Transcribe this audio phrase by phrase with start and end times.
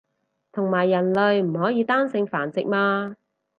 [0.51, 3.17] 同埋人類唔可以單性繁殖嘛